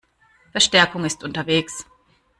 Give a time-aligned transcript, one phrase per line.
[0.51, 1.85] Verstärkung ist unterwegs.